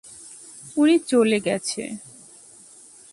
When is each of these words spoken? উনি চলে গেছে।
উনি 0.77 0.95
চলে 1.07 1.37
গেছে। 1.39 1.83